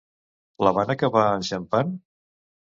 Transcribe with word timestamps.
La 0.67 0.71
van 0.77 0.93
acabar 0.93 1.27
enxampant? 1.35 1.93